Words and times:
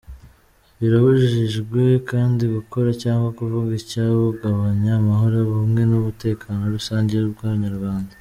Birabujijwe 0.79 1.81
kandi 2.09 2.43
gukora 2.55 2.89
cyangwa 3.03 3.29
kuvuga 3.37 3.71
icyahungabanya 3.81 4.91
amahoro, 5.01 5.35
ubumwe 5.41 5.81
n’umutekano 5.89 6.61
rusange 6.75 7.13
by’Abanyarwanda. 7.35 8.09